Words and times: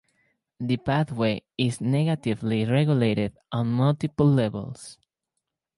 The 0.59 0.77
pathway 0.77 1.43
is 1.59 1.79
negatively 1.79 2.65
regulated 2.65 3.37
on 3.51 3.67
multiple 3.67 4.25
levels. 4.25 4.97